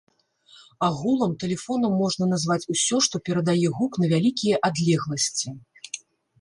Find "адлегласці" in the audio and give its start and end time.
4.71-5.47